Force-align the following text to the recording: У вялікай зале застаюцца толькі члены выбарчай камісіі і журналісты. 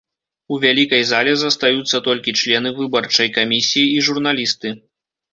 У 0.53 0.57
вялікай 0.61 1.01
зале 1.09 1.33
застаюцца 1.41 1.99
толькі 2.07 2.33
члены 2.41 2.71
выбарчай 2.79 3.29
камісіі 3.35 3.93
і 3.99 4.07
журналісты. 4.07 4.73